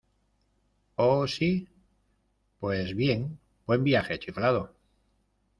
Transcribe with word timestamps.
¿Oh, 0.95 1.27
si? 1.27 1.69
Pues 2.59 2.95
bien, 2.95 3.37
buen 3.67 3.83
viaje, 3.83 4.17
chiflado. 4.17 4.75